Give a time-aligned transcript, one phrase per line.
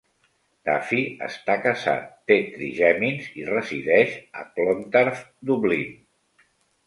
[0.67, 5.93] Duffy està casat, té trigèmins i resideix a Clontarf, Dublín.